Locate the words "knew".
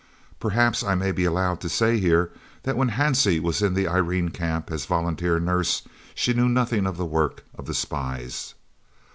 6.33-6.49